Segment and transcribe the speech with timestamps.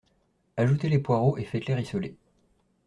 [0.57, 2.15] Ajoutez les poireaux et faites-les rissoler